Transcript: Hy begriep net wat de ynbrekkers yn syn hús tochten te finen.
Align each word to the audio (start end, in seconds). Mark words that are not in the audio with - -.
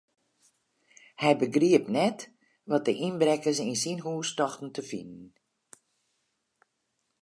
Hy 1.21 1.31
begriep 1.41 1.85
net 1.97 2.19
wat 2.69 2.85
de 2.87 2.93
ynbrekkers 3.07 3.59
yn 3.67 3.71
syn 3.83 3.99
hús 4.05 4.29
tochten 4.37 4.69
te 4.75 4.83
finen. 4.89 5.23